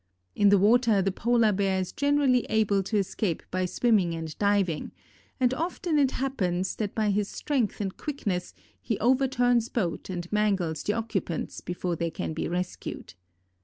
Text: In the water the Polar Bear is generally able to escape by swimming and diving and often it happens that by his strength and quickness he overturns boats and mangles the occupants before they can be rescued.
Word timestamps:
In 0.33 0.49
the 0.49 0.57
water 0.57 0.99
the 0.99 1.11
Polar 1.11 1.51
Bear 1.51 1.79
is 1.79 1.91
generally 1.91 2.43
able 2.49 2.81
to 2.81 2.97
escape 2.97 3.43
by 3.51 3.67
swimming 3.67 4.15
and 4.15 4.35
diving 4.39 4.93
and 5.39 5.53
often 5.53 5.99
it 5.99 6.09
happens 6.09 6.75
that 6.77 6.95
by 6.95 7.11
his 7.11 7.27
strength 7.29 7.79
and 7.79 7.95
quickness 7.95 8.55
he 8.81 8.97
overturns 8.97 9.69
boats 9.69 10.09
and 10.09 10.27
mangles 10.33 10.81
the 10.81 10.93
occupants 10.93 11.61
before 11.61 11.95
they 11.95 12.09
can 12.09 12.33
be 12.33 12.47
rescued. 12.47 13.13